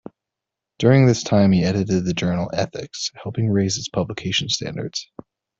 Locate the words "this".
1.05-1.21